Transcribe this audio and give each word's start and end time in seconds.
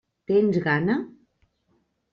Tens 0.29 0.57
gana? 0.63 0.97